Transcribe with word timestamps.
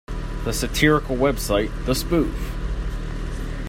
The 0.45 0.51
satirical 0.51 1.15
website 1.15 1.69
The 1.85 1.93
Spoof! 1.93 2.33